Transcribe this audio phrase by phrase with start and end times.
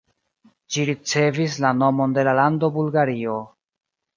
[0.75, 3.37] Ĝi ricevis la nomon de la lando Bulgario.